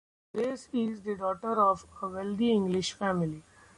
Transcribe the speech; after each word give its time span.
Grace 0.33 0.67
is 0.73 1.03
the 1.03 1.13
daughter 1.15 1.61
of 1.61 1.85
a 2.01 2.07
wealthy 2.07 2.51
English 2.51 2.93
family. 2.93 3.43